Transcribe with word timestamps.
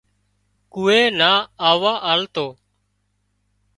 ڪوئي 0.73 1.01
نا 1.19 1.31
آووا 1.69 1.93
آلتو 2.11 2.47